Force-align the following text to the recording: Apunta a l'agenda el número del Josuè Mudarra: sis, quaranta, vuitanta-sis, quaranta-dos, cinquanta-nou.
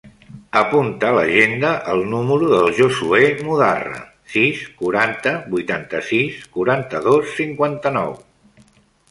Apunta 0.59 1.09
a 1.09 1.13
l'agenda 1.17 1.73
el 1.95 2.01
número 2.13 2.47
del 2.53 2.71
Josuè 2.79 3.27
Mudarra: 3.49 4.01
sis, 4.37 4.65
quaranta, 4.81 5.35
vuitanta-sis, 5.53 6.41
quaranta-dos, 6.57 7.31
cinquanta-nou. 7.43 8.19